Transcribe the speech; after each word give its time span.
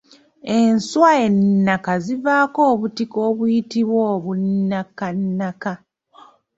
Enswa 0.57 1.09
ennaka 1.25 1.93
zivaako 2.05 2.61
obutiko 2.73 3.17
obuyitibwa 3.29 4.01
obunnakannaka. 4.15 5.71